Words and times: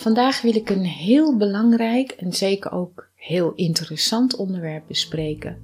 Vandaag 0.00 0.42
wil 0.42 0.54
ik 0.54 0.70
een 0.70 0.84
heel 0.84 1.36
belangrijk 1.36 2.10
en 2.10 2.32
zeker 2.32 2.72
ook 2.72 3.08
heel 3.14 3.52
interessant 3.54 4.36
onderwerp 4.36 4.84
bespreken. 4.86 5.58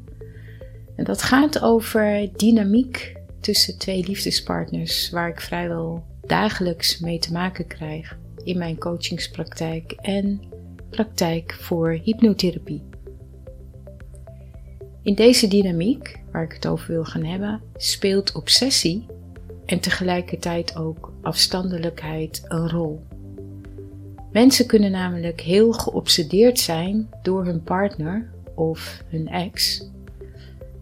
En 0.97 1.05
dat 1.05 1.23
gaat 1.23 1.61
over 1.61 2.29
dynamiek 2.37 3.17
tussen 3.41 3.79
twee 3.79 4.05
liefdespartners, 4.07 5.11
waar 5.11 5.29
ik 5.29 5.41
vrijwel 5.41 6.05
dagelijks 6.27 6.99
mee 6.99 7.19
te 7.19 7.33
maken 7.33 7.67
krijg 7.67 8.19
in 8.45 8.59
mijn 8.59 8.79
coachingspraktijk 8.79 9.93
en 9.93 10.41
praktijk 10.91 11.57
voor 11.61 11.91
hypnotherapie. 12.03 12.83
In 15.03 15.15
deze 15.15 15.49
dynamiek, 15.49 16.21
waar 16.33 16.45
ik 16.45 16.53
het 16.53 16.67
over 16.67 16.87
wil 16.93 17.05
gaan 17.05 17.25
hebben, 17.25 17.61
speelt 17.77 18.33
obsessie 18.33 19.07
en 19.67 19.81
tegelijkertijd 19.81 20.77
ook 20.77 21.13
afstandelijkheid 21.23 22.43
een 22.45 22.71
rol. 22.71 23.03
Mensen 24.37 24.67
kunnen 24.67 24.91
namelijk 24.91 25.41
heel 25.41 25.73
geobsedeerd 25.73 26.59
zijn 26.59 27.09
door 27.23 27.45
hun 27.45 27.63
partner 27.63 28.31
of 28.55 29.03
hun 29.09 29.29
ex. 29.29 29.85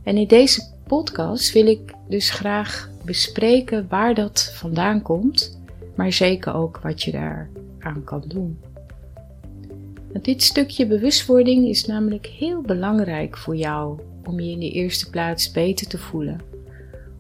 En 0.02 0.16
in 0.16 0.27
deze 0.27 0.62
podcast 0.86 1.52
wil 1.52 1.66
ik 1.66 1.94
dus 2.08 2.30
graag 2.30 2.91
bespreken 3.05 3.86
waar 3.88 4.14
dat 4.14 4.52
vandaan 4.55 5.02
komt, 5.02 5.61
maar 5.94 6.12
zeker 6.12 6.55
ook 6.55 6.80
wat 6.83 7.02
je 7.02 7.11
daar 7.11 7.50
aan 7.78 8.05
kan 8.05 8.24
doen. 8.27 8.58
Want 10.12 10.24
dit 10.24 10.42
stukje 10.42 10.86
bewustwording 10.86 11.68
is 11.68 11.86
namelijk 11.86 12.27
heel 12.27 12.61
belangrijk 12.61 13.36
voor 13.36 13.56
jou 13.56 14.00
om 14.24 14.41
je 14.41 14.50
in 14.50 14.61
de 14.61 14.70
eerste 14.70 15.11
plaats 15.11 15.50
beter 15.50 15.86
te 15.86 15.98
voelen. 15.98 16.41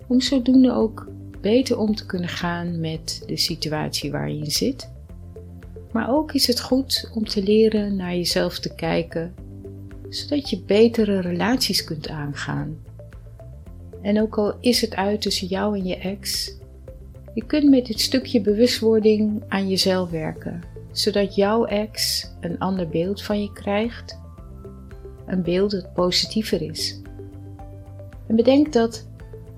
Om 0.06 0.20
zodoende 0.20 0.72
ook 0.72 1.08
beter 1.40 1.78
om 1.78 1.94
te 1.94 2.06
kunnen 2.06 2.28
gaan 2.28 2.80
met 2.80 3.22
de 3.26 3.36
situatie 3.36 4.10
waar 4.10 4.30
je 4.30 4.38
in 4.38 4.50
zit 4.50 4.92
maar 5.94 6.10
ook 6.10 6.32
is 6.32 6.46
het 6.46 6.60
goed 6.60 7.10
om 7.14 7.24
te 7.24 7.42
leren 7.42 7.96
naar 7.96 8.14
jezelf 8.14 8.58
te 8.58 8.74
kijken, 8.74 9.34
zodat 10.08 10.50
je 10.50 10.62
betere 10.66 11.20
relaties 11.20 11.84
kunt 11.84 12.08
aangaan. 12.08 12.78
En 14.02 14.20
ook 14.20 14.38
al 14.38 14.54
is 14.60 14.80
het 14.80 14.94
uit 14.94 15.20
tussen 15.20 15.46
jou 15.46 15.78
en 15.78 15.84
je 15.84 15.96
ex, 15.96 16.52
je 17.34 17.44
kunt 17.44 17.70
met 17.70 17.86
dit 17.86 18.00
stukje 18.00 18.40
bewustwording 18.40 19.42
aan 19.48 19.68
jezelf 19.68 20.10
werken, 20.10 20.62
zodat 20.92 21.34
jouw 21.34 21.64
ex 21.64 22.26
een 22.40 22.58
ander 22.58 22.88
beeld 22.88 23.22
van 23.22 23.42
je 23.42 23.52
krijgt, 23.52 24.20
een 25.26 25.42
beeld 25.42 25.70
dat 25.70 25.92
positiever 25.92 26.62
is. 26.62 27.00
En 28.26 28.36
bedenk 28.36 28.72
dat 28.72 29.08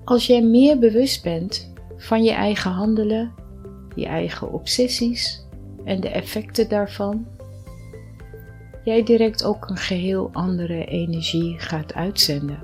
als 0.03 0.27
jij 0.27 0.41
meer 0.41 0.79
bewust 0.79 1.23
bent 1.23 1.73
van 1.97 2.23
je 2.23 2.31
eigen 2.31 2.71
handelen, 2.71 3.33
je 3.95 4.05
eigen 4.05 4.53
obsessies, 4.53 5.45
en 5.87 5.99
de 5.99 6.09
effecten 6.09 6.69
daarvan, 6.69 7.25
jij 8.83 9.03
direct 9.03 9.43
ook 9.43 9.69
een 9.69 9.77
geheel 9.77 10.29
andere 10.33 10.85
energie 10.85 11.59
gaat 11.59 11.93
uitzenden. 11.93 12.59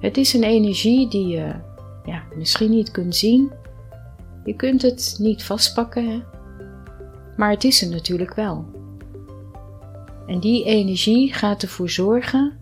Het 0.00 0.16
is 0.16 0.32
een 0.32 0.42
energie 0.42 1.08
die 1.08 1.26
je 1.26 1.54
ja, 2.04 2.22
misschien 2.36 2.70
niet 2.70 2.90
kunt 2.90 3.16
zien. 3.16 3.52
Je 4.44 4.54
kunt 4.54 4.82
het 4.82 5.16
niet 5.18 5.44
vastpakken, 5.44 6.24
maar 7.36 7.50
het 7.50 7.64
is 7.64 7.82
er 7.82 7.90
natuurlijk 7.90 8.34
wel. 8.34 8.64
En 10.26 10.40
die 10.40 10.64
energie 10.64 11.32
gaat 11.32 11.62
ervoor 11.62 11.90
zorgen 11.90 12.58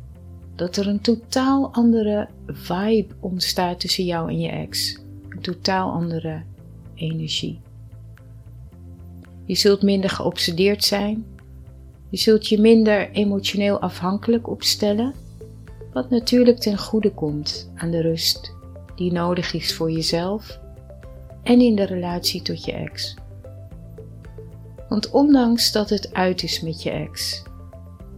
dat 0.54 0.76
er 0.76 0.88
een 0.88 1.00
totaal 1.00 1.72
andere 1.72 2.28
vibe 2.46 3.14
ontstaat 3.20 3.80
tussen 3.80 4.04
jou 4.04 4.28
en 4.28 4.40
je 4.40 4.48
ex. 4.48 4.98
Een 5.28 5.40
totaal 5.40 5.92
andere 5.92 6.42
energie. 6.94 7.64
Je 9.46 9.54
zult 9.54 9.82
minder 9.82 10.10
geobsedeerd 10.10 10.84
zijn. 10.84 11.26
Je 12.10 12.16
zult 12.16 12.48
je 12.48 12.60
minder 12.60 13.10
emotioneel 13.10 13.80
afhankelijk 13.80 14.48
opstellen, 14.48 15.14
wat 15.92 16.10
natuurlijk 16.10 16.58
ten 16.58 16.78
goede 16.78 17.10
komt 17.10 17.70
aan 17.74 17.90
de 17.90 18.00
rust 18.00 18.54
die 18.96 19.12
nodig 19.12 19.52
is 19.52 19.74
voor 19.74 19.90
jezelf 19.90 20.60
en 21.42 21.60
in 21.60 21.76
de 21.76 21.84
relatie 21.84 22.42
tot 22.42 22.64
je 22.64 22.72
ex. 22.72 23.14
Want 24.88 25.10
ondanks 25.10 25.72
dat 25.72 25.90
het 25.90 26.14
uit 26.14 26.42
is 26.42 26.60
met 26.60 26.82
je 26.82 26.90
ex, 26.90 27.42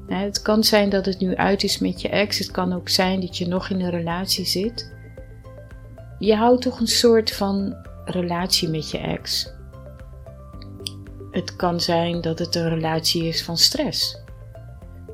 het 0.07 0.43
kan 0.43 0.65
zijn 0.65 0.89
dat 0.89 1.07
het 1.07 1.19
nu 1.19 1.37
uit 1.37 1.63
is 1.63 1.79
met 1.79 2.01
je 2.01 2.09
ex, 2.09 2.39
het 2.39 2.51
kan 2.51 2.73
ook 2.73 2.89
zijn 2.89 3.21
dat 3.21 3.37
je 3.37 3.47
nog 3.47 3.71
in 3.71 3.81
een 3.81 3.91
relatie 3.91 4.47
zit. 4.47 4.93
Je 6.19 6.35
houdt 6.35 6.63
toch 6.63 6.81
een 6.81 6.87
soort 6.87 7.33
van 7.33 7.77
relatie 8.05 8.69
met 8.69 8.91
je 8.91 8.99
ex. 8.99 9.57
Het 11.39 11.57
kan 11.57 11.81
zijn 11.81 12.21
dat 12.21 12.39
het 12.39 12.55
een 12.55 12.69
relatie 12.69 13.25
is 13.25 13.43
van 13.43 13.57
stress, 13.57 14.19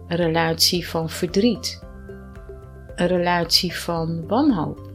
een 0.09 0.17
relatie 0.17 0.89
van 0.89 1.11
verdriet, 1.11 1.83
een 2.95 3.07
relatie 3.07 3.75
van 3.75 4.27
wanhoop, 4.27 4.91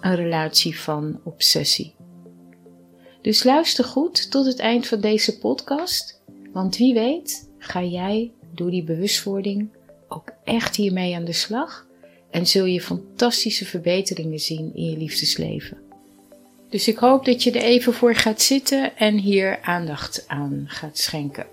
een 0.00 0.14
relatie 0.14 0.80
van 0.80 1.20
obsessie. 1.24 1.94
Dus 3.22 3.44
luister 3.44 3.84
goed 3.84 4.30
tot 4.30 4.46
het 4.46 4.58
eind 4.58 4.86
van 4.86 5.00
deze 5.00 5.38
podcast, 5.38 6.22
want 6.52 6.76
wie 6.76 6.94
weet 6.94 7.50
ga 7.58 7.82
jij 7.82 8.32
door 8.54 8.70
die 8.70 8.84
bewustwording 8.84 9.76
ook 10.08 10.32
echt 10.44 10.76
hiermee 10.76 11.16
aan 11.16 11.24
de 11.24 11.32
slag 11.32 11.86
en 12.30 12.46
zul 12.46 12.64
je 12.64 12.80
fantastische 12.80 13.64
verbeteringen 13.64 14.38
zien 14.38 14.74
in 14.74 14.90
je 14.90 14.96
liefdesleven. 14.96 15.87
Dus 16.68 16.88
ik 16.88 16.98
hoop 16.98 17.24
dat 17.24 17.42
je 17.42 17.50
er 17.50 17.62
even 17.62 17.94
voor 17.94 18.14
gaat 18.14 18.42
zitten 18.42 18.96
en 18.96 19.18
hier 19.18 19.60
aandacht 19.62 20.24
aan 20.26 20.64
gaat 20.66 20.98
schenken. 20.98 21.46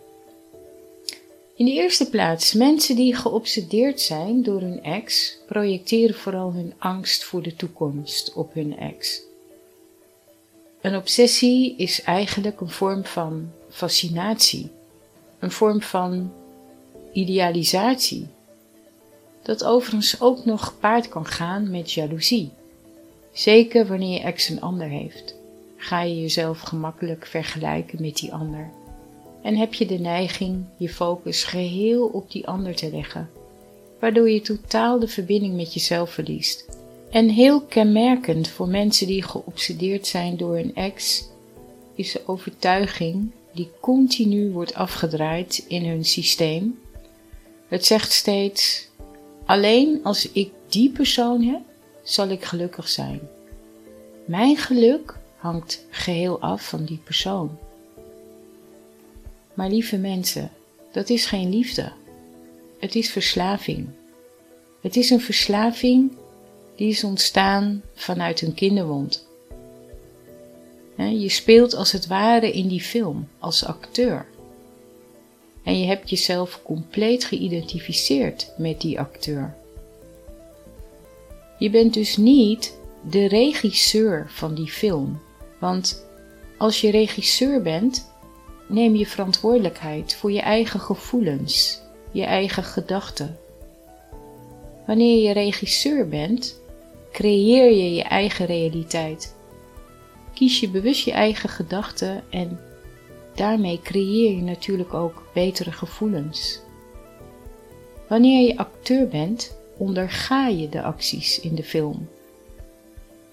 In 1.55 1.65
de 1.65 1.71
eerste 1.71 2.09
plaats, 2.09 2.53
mensen 2.53 2.95
die 2.95 3.15
geobsedeerd 3.15 4.01
zijn 4.01 4.43
door 4.43 4.61
hun 4.61 4.83
ex 4.83 5.37
projecteren 5.47 6.15
vooral 6.15 6.53
hun 6.53 6.73
angst 6.77 7.23
voor 7.23 7.41
de 7.41 7.55
toekomst 7.55 8.33
op 8.33 8.53
hun 8.53 8.77
ex. 8.77 9.21
Een 10.81 10.95
obsessie 10.95 11.75
is 11.77 12.01
eigenlijk 12.01 12.61
een 12.61 12.69
vorm 12.69 13.05
van 13.05 13.51
fascinatie, 13.69 14.69
een 15.39 15.51
vorm 15.51 15.81
van 15.81 16.33
idealisatie, 17.13 18.27
dat 19.43 19.63
overigens 19.63 20.21
ook 20.21 20.45
nog 20.45 20.65
gepaard 20.65 21.09
kan 21.09 21.25
gaan 21.25 21.71
met 21.71 21.91
jaloezie. 21.91 22.51
Zeker 23.35 23.87
wanneer 23.87 24.13
je 24.13 24.19
ex 24.19 24.49
een 24.49 24.61
ander 24.61 24.87
heeft, 24.87 25.35
ga 25.77 26.01
je 26.01 26.21
jezelf 26.21 26.59
gemakkelijk 26.59 27.25
vergelijken 27.25 28.01
met 28.01 28.15
die 28.15 28.33
ander. 28.33 28.69
En 29.41 29.55
heb 29.55 29.73
je 29.73 29.85
de 29.85 29.99
neiging 29.99 30.65
je 30.77 30.89
focus 30.89 31.43
geheel 31.43 32.05
op 32.05 32.31
die 32.31 32.47
ander 32.47 32.75
te 32.75 32.89
leggen, 32.91 33.29
waardoor 33.99 34.29
je 34.29 34.41
totaal 34.41 34.99
de 34.99 35.07
verbinding 35.07 35.55
met 35.55 35.73
jezelf 35.73 36.09
verliest. 36.09 36.65
En 37.09 37.29
heel 37.29 37.61
kenmerkend 37.61 38.47
voor 38.47 38.67
mensen 38.67 39.07
die 39.07 39.23
geobsedeerd 39.23 40.07
zijn 40.07 40.37
door 40.37 40.57
een 40.57 40.75
ex, 40.75 41.27
is 41.95 42.11
de 42.11 42.21
overtuiging 42.25 43.31
die 43.53 43.69
continu 43.79 44.51
wordt 44.51 44.73
afgedraaid 44.73 45.65
in 45.67 45.85
hun 45.85 46.05
systeem. 46.05 46.79
Het 47.67 47.85
zegt 47.85 48.11
steeds: 48.11 48.87
alleen 49.45 49.99
als 50.03 50.31
ik 50.31 50.51
die 50.67 50.89
persoon 50.89 51.41
heb, 51.41 51.61
zal 52.05 52.29
ik 52.29 52.43
gelukkig 52.43 52.89
zijn. 52.89 53.19
Mijn 54.25 54.57
geluk 54.57 55.17
hangt 55.37 55.85
geheel 55.89 56.39
af 56.41 56.69
van 56.69 56.85
die 56.85 56.99
persoon. 57.03 57.57
Maar 59.53 59.69
lieve 59.69 59.97
mensen, 59.97 60.51
dat 60.91 61.09
is 61.09 61.25
geen 61.25 61.49
liefde. 61.49 61.91
Het 62.79 62.95
is 62.95 63.09
verslaving. 63.09 63.87
Het 64.81 64.95
is 64.95 65.09
een 65.09 65.21
verslaving 65.21 66.11
die 66.75 66.89
is 66.89 67.03
ontstaan 67.03 67.81
vanuit 67.93 68.41
een 68.41 68.53
kinderwond. 68.53 69.27
Je 70.97 71.29
speelt 71.29 71.73
als 71.73 71.91
het 71.91 72.07
ware 72.07 72.51
in 72.51 72.67
die 72.67 72.81
film 72.81 73.27
als 73.39 73.65
acteur. 73.65 74.25
En 75.63 75.79
je 75.79 75.85
hebt 75.85 76.09
jezelf 76.09 76.59
compleet 76.63 77.23
geïdentificeerd 77.23 78.51
met 78.57 78.81
die 78.81 78.99
acteur. 78.99 79.55
Je 81.57 81.69
bent 81.69 81.93
dus 81.93 82.17
niet 82.17 82.77
de 83.09 83.27
regisseur 83.27 84.25
van 84.29 84.55
die 84.55 84.71
film. 84.71 85.21
Want 85.59 86.05
als 86.57 86.81
je 86.81 86.91
regisseur 86.91 87.61
bent, 87.61 88.11
neem 88.67 88.95
je 88.95 89.05
verantwoordelijkheid 89.05 90.15
voor 90.15 90.31
je 90.31 90.41
eigen 90.41 90.79
gevoelens, 90.79 91.81
je 92.11 92.23
eigen 92.23 92.63
gedachten. 92.63 93.37
Wanneer 94.85 95.27
je 95.27 95.33
regisseur 95.33 96.09
bent, 96.09 96.59
creëer 97.11 97.71
je 97.71 97.93
je 97.93 98.03
eigen 98.03 98.45
realiteit. 98.45 99.35
Kies 100.33 100.59
je 100.59 100.69
bewust 100.69 101.05
je 101.05 101.11
eigen 101.11 101.49
gedachten 101.49 102.23
en 102.29 102.59
daarmee 103.35 103.79
creëer 103.83 104.35
je 104.35 104.41
natuurlijk 104.41 104.93
ook 104.93 105.23
betere 105.33 105.71
gevoelens. 105.71 106.59
Wanneer 108.07 108.47
je 108.47 108.57
acteur 108.57 109.07
bent, 109.07 109.57
onderga 109.77 110.47
je 110.47 110.69
de 110.69 110.81
acties 110.81 111.39
in 111.39 111.55
de 111.55 111.63
film. 111.63 112.07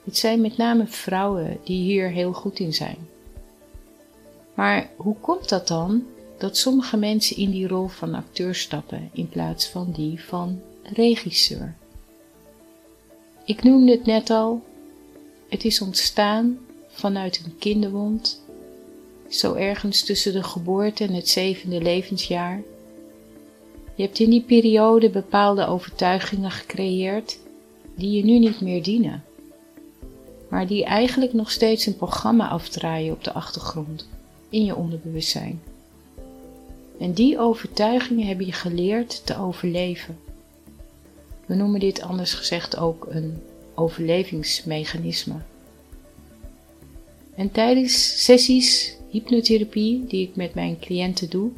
Het 0.04 0.16
zijn 0.16 0.40
met 0.40 0.56
name 0.56 0.86
vrouwen 0.86 1.58
die 1.64 1.82
hier 1.82 2.10
heel 2.10 2.32
goed 2.32 2.58
in 2.58 2.74
zijn. 2.74 2.96
Maar 4.54 4.90
hoe 4.96 5.16
komt 5.20 5.48
dat 5.48 5.68
dan 5.68 6.06
dat 6.38 6.56
sommige 6.56 6.96
mensen 6.96 7.36
in 7.36 7.50
die 7.50 7.68
rol 7.68 7.86
van 7.86 8.14
acteur 8.14 8.54
stappen 8.54 9.10
in 9.12 9.28
plaats 9.28 9.68
van 9.68 9.92
die 9.92 10.24
van 10.24 10.60
regisseur? 10.82 11.74
Ik 13.44 13.62
noemde 13.62 13.92
het 13.92 14.06
net 14.06 14.30
al, 14.30 14.62
het 15.48 15.64
is 15.64 15.80
ontstaan 15.80 16.58
vanuit 16.88 17.42
een 17.44 17.58
kinderwond, 17.58 18.42
zo 19.28 19.54
ergens 19.54 20.04
tussen 20.04 20.32
de 20.32 20.42
geboorte 20.42 21.04
en 21.04 21.12
het 21.12 21.28
zevende 21.28 21.80
levensjaar. 21.80 22.62
Je 24.02 24.08
hebt 24.08 24.20
in 24.20 24.30
die 24.30 24.42
periode 24.42 25.10
bepaalde 25.10 25.66
overtuigingen 25.66 26.50
gecreëerd 26.50 27.38
die 27.94 28.10
je 28.10 28.24
nu 28.24 28.38
niet 28.38 28.60
meer 28.60 28.82
dienen, 28.82 29.24
maar 30.48 30.66
die 30.66 30.84
eigenlijk 30.84 31.32
nog 31.32 31.50
steeds 31.50 31.86
een 31.86 31.96
programma 31.96 32.48
afdraaien 32.48 33.12
op 33.12 33.24
de 33.24 33.32
achtergrond 33.32 34.08
in 34.48 34.64
je 34.64 34.76
onderbewustzijn. 34.76 35.62
En 36.98 37.12
die 37.12 37.38
overtuigingen 37.38 38.26
heb 38.26 38.40
je 38.40 38.52
geleerd 38.52 39.26
te 39.26 39.38
overleven. 39.38 40.18
We 41.46 41.54
noemen 41.54 41.80
dit 41.80 42.02
anders 42.02 42.34
gezegd 42.34 42.76
ook 42.76 43.06
een 43.10 43.42
overlevingsmechanisme. 43.74 45.36
En 47.34 47.52
tijdens 47.52 48.24
sessies 48.24 48.96
hypnotherapie 49.10 50.06
die 50.06 50.28
ik 50.28 50.36
met 50.36 50.54
mijn 50.54 50.78
cliënten 50.78 51.30
doe, 51.30 51.50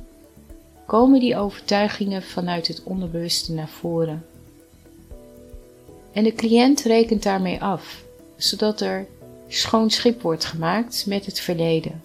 komen 0.87 1.21
die 1.21 1.37
overtuigingen 1.37 2.23
vanuit 2.23 2.69
het 2.69 2.83
onderbewuste 2.83 3.53
naar 3.53 3.69
voren. 3.69 4.27
En 6.13 6.25
de 6.25 6.33
cliënt 6.33 6.81
rekent 6.81 7.23
daarmee 7.23 7.63
af, 7.63 8.03
zodat 8.37 8.81
er 8.81 9.07
schoon 9.49 9.91
schip 9.91 10.23
wordt 10.23 10.45
gemaakt 10.45 11.07
met 11.07 11.27
het 11.27 11.41
verleden. 11.41 12.03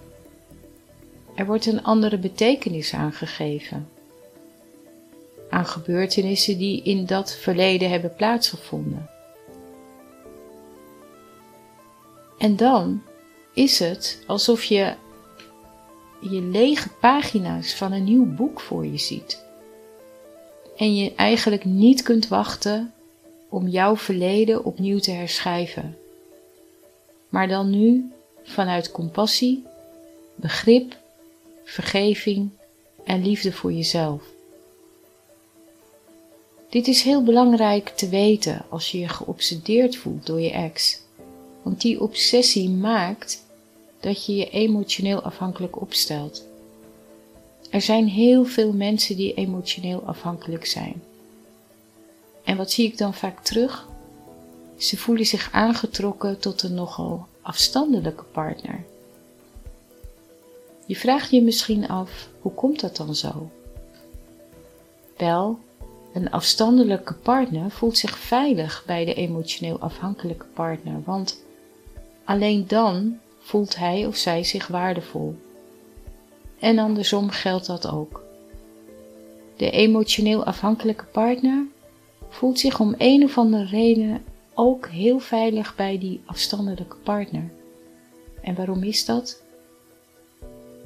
Er 1.34 1.46
wordt 1.46 1.66
een 1.66 1.82
andere 1.82 2.18
betekenis 2.18 2.94
aangegeven 2.94 3.88
aan 5.50 5.66
gebeurtenissen 5.66 6.58
die 6.58 6.82
in 6.82 7.06
dat 7.06 7.36
verleden 7.36 7.90
hebben 7.90 8.14
plaatsgevonden. 8.14 9.10
En 12.38 12.56
dan 12.56 13.02
is 13.54 13.78
het 13.78 14.22
alsof 14.26 14.64
je 14.64 14.94
je 16.20 16.40
lege 16.40 16.88
pagina's 16.88 17.74
van 17.74 17.92
een 17.92 18.04
nieuw 18.04 18.34
boek 18.34 18.60
voor 18.60 18.86
je 18.86 18.98
ziet. 18.98 19.42
En 20.76 20.96
je 20.96 21.14
eigenlijk 21.14 21.64
niet 21.64 22.02
kunt 22.02 22.28
wachten 22.28 22.92
om 23.48 23.68
jouw 23.68 23.96
verleden 23.96 24.64
opnieuw 24.64 24.98
te 24.98 25.10
herschrijven. 25.10 25.98
Maar 27.28 27.48
dan 27.48 27.70
nu 27.70 28.12
vanuit 28.42 28.90
compassie, 28.90 29.64
begrip, 30.34 30.96
vergeving 31.64 32.50
en 33.04 33.22
liefde 33.22 33.52
voor 33.52 33.72
jezelf. 33.72 34.22
Dit 36.68 36.86
is 36.86 37.02
heel 37.02 37.22
belangrijk 37.22 37.88
te 37.88 38.08
weten 38.08 38.64
als 38.68 38.90
je 38.90 38.98
je 38.98 39.08
geobsedeerd 39.08 39.96
voelt 39.96 40.26
door 40.26 40.40
je 40.40 40.50
ex, 40.50 41.00
want 41.62 41.80
die 41.80 42.00
obsessie 42.00 42.68
maakt 42.68 43.44
dat 44.00 44.26
je 44.26 44.36
je 44.36 44.50
emotioneel 44.50 45.22
afhankelijk 45.22 45.80
opstelt. 45.80 46.44
Er 47.70 47.80
zijn 47.80 48.08
heel 48.08 48.44
veel 48.44 48.72
mensen 48.72 49.16
die 49.16 49.34
emotioneel 49.34 50.02
afhankelijk 50.04 50.66
zijn. 50.66 51.02
En 52.44 52.56
wat 52.56 52.70
zie 52.70 52.86
ik 52.86 52.98
dan 52.98 53.14
vaak 53.14 53.44
terug? 53.44 53.88
Ze 54.76 54.96
voelen 54.96 55.26
zich 55.26 55.48
aangetrokken 55.52 56.38
tot 56.38 56.62
een 56.62 56.74
nogal 56.74 57.26
afstandelijke 57.42 58.24
partner. 58.24 58.84
Je 60.86 60.96
vraagt 60.96 61.30
je 61.30 61.42
misschien 61.42 61.88
af, 61.88 62.28
hoe 62.40 62.52
komt 62.52 62.80
dat 62.80 62.96
dan 62.96 63.14
zo? 63.14 63.50
Wel, 65.16 65.58
een 66.12 66.30
afstandelijke 66.30 67.14
partner 67.14 67.70
voelt 67.70 67.98
zich 67.98 68.18
veilig 68.18 68.82
bij 68.86 69.04
de 69.04 69.14
emotioneel 69.14 69.78
afhankelijke 69.78 70.46
partner, 70.54 71.02
want 71.04 71.42
alleen 72.24 72.66
dan 72.66 73.18
voelt 73.40 73.76
hij 73.76 74.06
of 74.06 74.16
zij 74.16 74.44
zich 74.44 74.66
waardevol. 74.66 75.36
En 76.58 76.78
andersom 76.78 77.30
geldt 77.30 77.66
dat 77.66 77.88
ook. 77.88 78.22
De 79.56 79.70
emotioneel 79.70 80.44
afhankelijke 80.44 81.04
partner 81.04 81.64
voelt 82.28 82.58
zich 82.58 82.80
om 82.80 82.94
een 82.98 83.24
of 83.24 83.38
andere 83.38 83.64
reden 83.64 84.24
ook 84.54 84.88
heel 84.88 85.18
veilig 85.18 85.76
bij 85.76 85.98
die 85.98 86.20
afstandelijke 86.24 86.96
partner. 86.96 87.50
En 88.42 88.54
waarom 88.54 88.82
is 88.82 89.04
dat? 89.04 89.42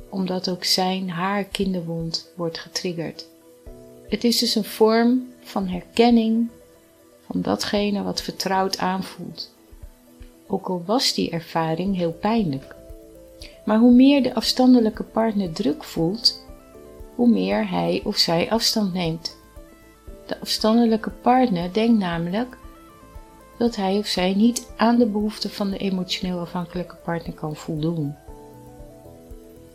Omdat 0.09 0.49
ook 0.49 0.65
zijn 0.65 1.11
haar 1.11 1.45
kinderwond 1.45 2.31
wordt 2.37 2.59
getriggerd. 2.59 3.27
Het 4.09 4.25
is 4.25 4.39
dus 4.39 4.55
een 4.55 4.65
vorm 4.65 5.29
van 5.41 5.69
herkenning 5.69 6.49
van 7.27 7.43
datgene 7.43 8.03
wat 8.03 8.23
vertrouwd 8.23 8.79
aanvoelt 8.79 9.54
ook 10.47 10.69
al 10.69 10.83
was 10.87 11.15
die 11.15 11.31
ervaring 11.31 11.97
heel 11.97 12.13
pijnlijk. 12.13 12.75
Maar 13.65 13.79
hoe 13.79 13.93
meer 13.93 14.23
de 14.23 14.35
afstandelijke 14.35 15.03
partner 15.03 15.53
druk 15.53 15.85
voelt, 15.85 16.45
hoe 17.15 17.29
meer 17.29 17.71
hij 17.71 18.01
of 18.05 18.17
zij 18.17 18.51
afstand 18.51 18.93
neemt. 18.93 19.37
De 20.27 20.41
afstandelijke 20.41 21.11
partner 21.11 21.73
denkt 21.73 21.99
namelijk 21.99 22.57
dat 23.59 23.77
hij 23.77 23.99
of 23.99 24.07
zij 24.07 24.35
niet 24.35 24.73
aan 24.77 24.97
de 24.97 25.07
behoeften 25.07 25.51
van 25.51 25.71
de 25.71 25.79
emotioneel 25.79 26.39
afhankelijke 26.39 26.95
partner 26.95 27.35
kan 27.35 27.57
voldoen. 27.57 28.15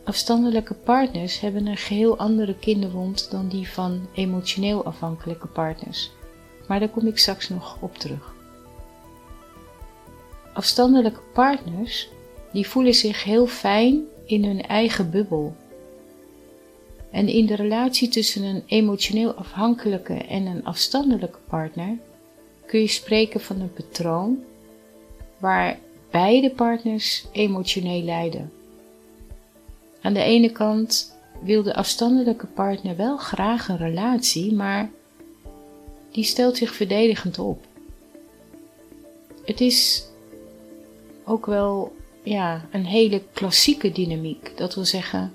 Afstandelijke 0.03 0.73
partners 0.73 1.39
hebben 1.39 1.67
een 1.67 1.77
geheel 1.77 2.17
andere 2.17 2.55
kinderwond 2.55 3.31
dan 3.31 3.47
die 3.47 3.69
van 3.69 4.07
emotioneel 4.13 4.85
afhankelijke 4.85 5.47
partners, 5.47 6.11
maar 6.67 6.79
daar 6.79 6.89
kom 6.89 7.07
ik 7.07 7.17
straks 7.17 7.49
nog 7.49 7.77
op 7.79 7.97
terug. 7.97 8.33
Afstandelijke 10.53 11.21
partners 11.33 12.09
die 12.51 12.67
voelen 12.67 12.93
zich 12.93 13.23
heel 13.23 13.47
fijn 13.47 14.03
in 14.25 14.45
hun 14.45 14.61
eigen 14.61 15.09
bubbel. 15.09 15.55
En 17.11 17.27
in 17.27 17.45
de 17.45 17.55
relatie 17.55 18.07
tussen 18.07 18.43
een 18.43 18.63
emotioneel 18.65 19.33
afhankelijke 19.33 20.13
en 20.13 20.45
een 20.45 20.65
afstandelijke 20.65 21.39
partner 21.47 21.97
kun 22.65 22.79
je 22.79 22.87
spreken 22.87 23.41
van 23.41 23.61
een 23.61 23.73
patroon 23.73 24.43
waar 25.37 25.79
beide 26.11 26.49
partners 26.49 27.25
emotioneel 27.31 28.01
lijden. 28.01 28.51
Aan 30.01 30.13
de 30.13 30.23
ene 30.23 30.51
kant 30.51 31.17
wil 31.41 31.63
de 31.63 31.75
afstandelijke 31.75 32.45
partner 32.45 32.95
wel 32.95 33.17
graag 33.17 33.67
een 33.67 33.77
relatie, 33.77 34.53
maar 34.53 34.89
die 36.11 36.23
stelt 36.23 36.57
zich 36.57 36.73
verdedigend 36.73 37.39
op. 37.39 37.65
Het 39.45 39.61
is 39.61 40.08
ook 41.29 41.45
wel 41.45 41.95
ja, 42.23 42.65
een 42.71 42.85
hele 42.85 43.21
klassieke 43.33 43.91
dynamiek. 43.91 44.51
Dat 44.55 44.75
wil 44.75 44.85
zeggen, 44.85 45.33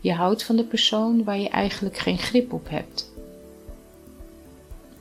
je 0.00 0.12
houdt 0.12 0.42
van 0.42 0.56
de 0.56 0.64
persoon 0.64 1.24
waar 1.24 1.38
je 1.38 1.48
eigenlijk 1.48 1.98
geen 1.98 2.18
grip 2.18 2.52
op 2.52 2.68
hebt. 2.68 3.10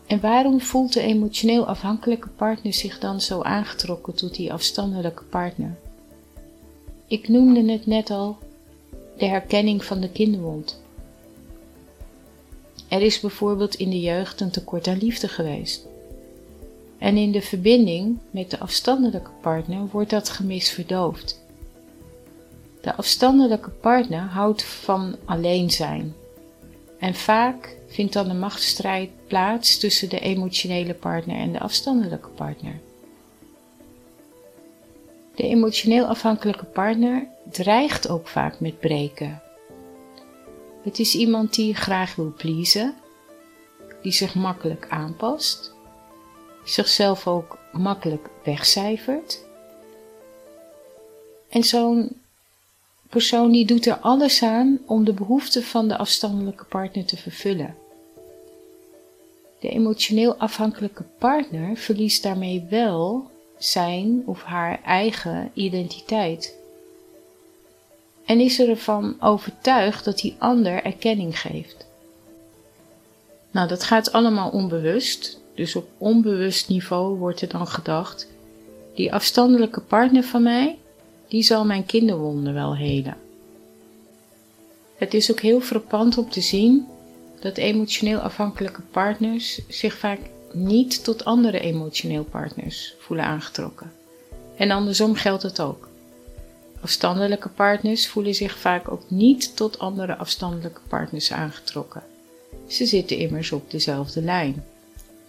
En 0.06 0.20
waarom 0.20 0.62
voelt 0.62 0.94
de 0.94 1.02
emotioneel 1.02 1.68
afhankelijke 1.68 2.30
partner 2.30 2.74
zich 2.74 3.00
dan 3.00 3.22
zo 3.22 3.42
aangetrokken 3.42 4.16
tot 4.16 4.36
die 4.36 4.54
afstandelijke 4.54 5.24
partner? 5.24 5.76
Ik 7.08 7.28
noemde 7.28 7.72
het 7.72 7.86
net 7.86 8.10
al 8.10 8.38
de 9.18 9.26
herkenning 9.26 9.86
van 9.86 10.00
de 10.00 10.10
kinderwond. 10.10 10.82
Er 12.88 13.02
is 13.02 13.20
bijvoorbeeld 13.20 13.76
in 13.76 13.90
de 13.90 14.00
jeugd 14.00 14.42
een 14.42 14.52
tekort 14.52 14.88
aan 14.88 14.98
liefde 14.98 15.28
geweest. 15.28 15.88
En 16.98 17.18
in 17.18 17.32
de 17.32 17.42
verbinding 17.42 18.18
met 18.32 18.52
de 18.52 18.60
afstandelijke 18.60 19.32
partner 19.42 19.88
wordt 19.92 20.10
dat 20.10 20.30
gemis 20.30 20.70
verdoofd. 20.70 21.44
De 22.82 22.96
afstandelijke 22.96 23.70
partner 23.70 24.20
houdt 24.20 24.64
van 24.64 25.16
alleen 25.26 25.72
zijn. 25.72 26.16
En 27.00 27.16
vaak 27.16 27.78
vindt 27.88 28.14
dan 28.14 28.30
een 28.30 28.40
machtsstrijd 28.40 29.10
plaats 29.28 29.78
tussen 29.78 30.10
de 30.10 30.20
emotionele 30.20 30.94
partner 30.94 31.36
en 31.36 31.52
de 31.52 31.60
afstandelijke 31.60 32.30
partner. 32.30 32.80
De 35.36 35.44
emotioneel 35.44 36.06
afhankelijke 36.06 36.66
partner 36.66 37.28
dreigt 37.52 38.10
ook 38.10 38.28
vaak 38.28 38.60
met 38.60 38.80
breken. 38.80 39.42
Het 40.84 41.00
is 41.00 41.16
iemand 41.16 41.54
die 41.54 41.76
graag 41.76 42.16
wil 42.16 42.34
pleasen, 42.38 42.96
die 44.02 44.12
zich 44.12 44.36
makkelijk 44.36 44.88
aanpast, 44.90 45.75
zichzelf 46.66 47.28
ook 47.28 47.58
makkelijk 47.72 48.30
wegcijfert. 48.44 49.44
En 51.50 51.64
zo'n 51.64 52.22
persoon 53.10 53.52
die 53.52 53.66
doet 53.66 53.86
er 53.86 53.98
alles 53.98 54.44
aan 54.44 54.80
om 54.86 55.04
de 55.04 55.14
behoeften 55.14 55.64
van 55.64 55.88
de 55.88 55.98
afstandelijke 55.98 56.66
partner 56.66 57.06
te 57.06 57.18
vervullen. 57.18 57.76
De 59.60 59.70
emotioneel 59.70 60.36
afhankelijke 60.36 61.04
partner 61.18 61.78
verliest 61.78 62.24
daarmee 62.24 62.66
wel 62.70 63.32
zijn 63.58 64.24
of 64.26 64.44
haar 64.44 64.82
eigen 64.84 65.52
identiteit. 65.54 66.56
En 68.26 68.40
is 68.40 68.60
ervan 68.60 69.16
overtuigd 69.20 70.06
dat 70.06 70.18
die 70.18 70.36
ander 70.38 70.84
erkenning 70.84 71.40
geeft. 71.40 71.88
Nou, 73.52 73.68
dat 73.68 73.84
gaat 73.84 74.12
allemaal 74.12 74.50
onbewust. 74.50 75.40
Dus 75.56 75.76
op 75.76 75.88
onbewust 75.98 76.70
niveau 76.70 77.18
wordt 77.18 77.42
er 77.42 77.50
dan 77.50 77.68
gedacht: 77.68 78.28
die 78.96 79.14
afstandelijke 79.14 79.82
partner 79.82 80.24
van 80.24 80.44
mij, 80.44 80.78
die 81.28 81.44
zal 81.44 81.66
mijn 81.66 81.86
kinderwonden 81.86 82.54
wel 82.54 82.76
helen. 82.76 83.18
Het 84.96 85.14
is 85.14 85.32
ook 85.32 85.40
heel 85.40 85.62
frappant 85.62 86.18
om 86.18 86.30
te 86.30 86.42
zien 86.42 86.88
dat 87.40 87.58
emotioneel 87.58 88.20
afhankelijke 88.20 88.82
partners 88.82 89.62
zich 89.68 89.98
vaak 89.98 90.20
niet 90.52 91.04
tot 91.04 91.26
andere 91.26 91.60
emotioneel 91.60 92.24
partners 92.24 92.94
voelen 93.00 93.26
aangetrokken. 93.26 93.92
En 94.58 94.72
andersom 94.72 95.16
geldt 95.16 95.44
het 95.44 95.62
ook. 95.62 95.88
Afstandelijke 96.82 97.50
partners 97.50 98.08
voelen 98.08 98.36
zich 98.36 98.58
vaak 98.58 98.92
ook 98.92 99.10
niet 99.10 99.56
tot 99.56 99.80
andere 99.80 100.16
afstandelijke 100.16 100.82
partners 100.88 101.32
aangetrokken. 101.32 102.04
Ze 102.68 102.86
zitten 102.86 103.18
immers 103.18 103.52
op 103.52 103.72
dezelfde 103.72 104.22
lijn. 104.22 104.64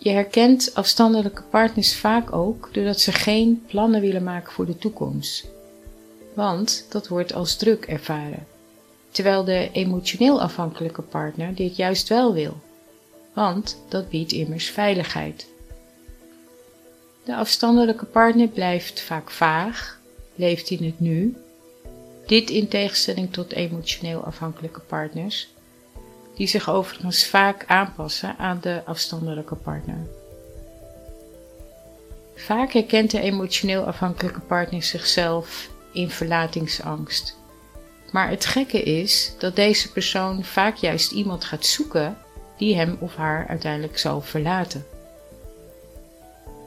Je 0.07 0.13
herkent 0.13 0.75
afstandelijke 0.75 1.43
partners 1.43 1.97
vaak 1.97 2.33
ook 2.33 2.69
doordat 2.73 3.01
ze 3.01 3.13
geen 3.13 3.65
plannen 3.67 4.01
willen 4.01 4.23
maken 4.23 4.53
voor 4.53 4.67
de 4.67 4.79
toekomst. 4.79 5.47
Want 6.35 6.87
dat 6.89 7.09
wordt 7.09 7.35
als 7.35 7.57
druk 7.57 7.85
ervaren. 7.85 8.47
Terwijl 9.11 9.45
de 9.45 9.69
emotioneel 9.73 10.41
afhankelijke 10.41 11.03
partner 11.03 11.55
dit 11.55 11.77
juist 11.77 12.09
wel 12.09 12.33
wil. 12.33 12.57
Want 13.33 13.79
dat 13.89 14.09
biedt 14.09 14.33
immers 14.33 14.71
veiligheid. 14.71 15.47
De 17.25 17.37
afstandelijke 17.37 18.07
partner 18.07 18.49
blijft 18.49 19.01
vaak 19.01 19.31
vaag, 19.31 20.01
leeft 20.35 20.71
in 20.71 20.85
het 20.85 21.01
nu. 21.01 21.37
Dit 22.27 22.51
in 22.51 22.69
tegenstelling 22.69 23.33
tot 23.33 23.53
emotioneel 23.53 24.21
afhankelijke 24.21 24.81
partners, 24.81 25.49
die 26.37 26.47
zich 26.47 26.71
overigens 26.71 27.27
vaak 27.27 27.65
aanpassen 27.67 28.37
aan 28.39 28.59
de 28.61 28.83
afstandelijke 28.85 29.55
partner. 29.55 30.07
Vaak 32.35 32.73
herkent 32.73 33.11
de 33.11 33.21
emotioneel 33.21 33.83
afhankelijke 33.83 34.41
partner 34.41 34.83
zichzelf 34.83 35.69
in 35.93 36.11
verlatingsangst. 36.11 37.37
Maar 38.13 38.31
het 38.31 38.45
gekke 38.45 38.83
is 38.83 39.33
dat 39.39 39.57
deze 39.57 39.93
persoon 39.93 40.45
vaak 40.45 40.77
juist 40.77 41.13
iemand 41.13 41.45
gaat 41.45 41.65
zoeken 41.65 42.19
die 42.57 42.77
hem 42.77 42.97
of 43.01 43.17
haar 43.17 43.47
uiteindelijk 43.49 43.99
zal 43.99 44.21
verlaten. 44.21 44.87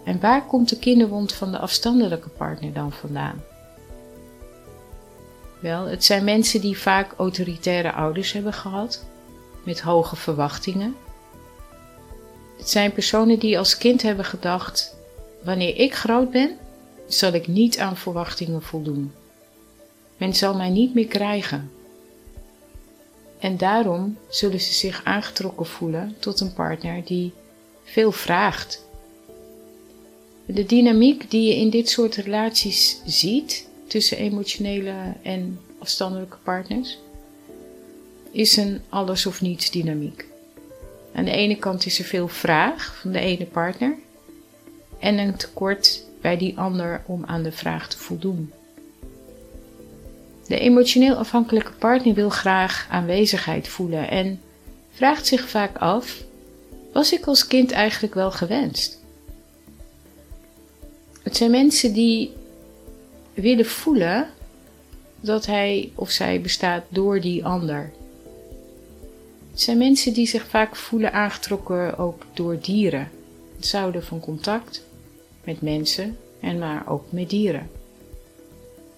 En 0.06 0.20
waar 0.20 0.46
komt 0.46 0.70
de 0.70 0.80
kinderwond 0.80 1.34
van 1.34 1.52
de 1.52 1.60
afstandelijke 1.60 2.30
partner 2.30 2.74
dan 2.74 2.92
vandaan? 2.92 3.44
Wel, 5.60 5.86
het 5.86 6.06
zijn 6.06 6.24
mensen 6.24 6.62
die 6.62 6.78
vaak 6.78 7.14
autoritaire 7.18 7.92
ouders 7.92 8.32
hebben 8.32 8.54
gehad, 8.54 9.06
met 9.63 9.82
hoge 9.82 10.16
verwachtingen. 10.16 10.96
Het 12.58 12.70
zijn 12.70 12.94
personen 12.94 13.39
die 13.39 13.58
als 13.58 13.78
kind 13.78 14.01
hebben 14.01 14.25
gedacht: 14.25 14.96
wanneer 15.44 15.78
ik 15.78 15.94
groot 15.94 16.32
ben, 16.32 16.58
zal 17.08 17.34
ik 17.34 17.48
niet 17.48 17.80
aan 17.80 17.98
verwachtingen 17.98 18.62
voldoen. 18.62 19.12
Men 20.18 20.34
zal 20.34 20.56
mij 20.56 20.70
niet 20.70 20.94
meer 20.94 21.08
krijgen. 21.08 21.72
En 23.39 23.58
daarom 23.58 24.18
zullen 24.30 24.60
ze 24.60 24.74
zich 24.74 25.01
aangetrokken 25.04 25.66
voelen 25.66 26.16
tot 26.20 26.39
een 26.39 26.54
partner 26.54 27.06
die 27.06 27.34
veel 27.84 28.12
vraagt. 28.12 28.88
De 30.46 30.66
dynamiek 30.66 31.32
die 31.32 31.48
je 31.48 31.56
in 31.56 31.70
dit 31.70 31.89
soort 31.89 32.16
relaties 32.16 33.01
ziet 33.06 33.68
tussen 33.88 34.18
emotionele 34.18 35.13
en 35.24 35.60
afstandelijke 35.80 36.38
partners 36.44 36.98
is 38.31 38.57
een 38.57 38.81
alles 38.89 39.25
of 39.25 39.41
niets 39.41 39.71
dynamiek. 39.71 40.25
Aan 41.13 41.25
de 41.25 41.31
ene 41.31 41.55
kant 41.55 41.86
is 41.86 42.00
er 42.00 42.05
veel 42.05 42.27
vraag 42.27 42.95
van 43.01 43.12
de 43.12 43.19
ene 43.19 43.45
partner 43.45 43.95
en 45.00 45.17
een 45.17 45.36
tekort 45.36 46.03
bij 46.21 46.38
die 46.38 46.57
ander 46.57 47.03
om 47.05 47.25
aan 47.25 47.43
de 47.43 47.51
vraag 47.51 47.89
te 47.89 47.98
voldoen. 47.98 48.51
De 50.48 50.59
emotioneel 50.59 51.15
afhankelijke 51.15 51.71
partner 51.71 52.13
wil 52.13 52.29
graag 52.29 52.88
aanwezigheid 52.89 53.67
voelen 53.67 54.09
en 54.09 54.41
vraagt 54.91 55.27
zich 55.27 55.50
vaak 55.50 55.77
af: 55.77 56.24
was 56.93 57.13
ik 57.13 57.25
als 57.25 57.48
kind 57.48 57.71
eigenlijk 57.71 58.13
wel 58.13 58.31
gewenst? 58.31 59.00
Het 61.24 61.38
zijn 61.38 61.51
mensen 61.51 61.93
die 61.93 62.33
willen 63.33 63.65
voelen 63.65 64.29
dat 65.19 65.45
hij 65.45 65.91
of 65.95 66.09
zij 66.09 66.41
bestaat 66.41 66.83
door 66.89 67.21
die 67.21 67.45
ander. 67.45 67.91
Het 69.60 69.68
zijn 69.68 69.78
mensen 69.78 70.13
die 70.13 70.28
zich 70.28 70.48
vaak 70.48 70.75
voelen 70.75 71.13
aangetrokken 71.13 71.98
ook 71.98 72.24
door 72.34 72.60
dieren. 72.62 73.12
Het 73.56 73.66
zouden 73.66 74.04
van 74.04 74.20
contact 74.20 74.84
met 75.44 75.62
mensen 75.62 76.18
en 76.39 76.60
maar 76.60 76.84
ook 76.88 77.12
met 77.12 77.30
dieren. 77.30 77.70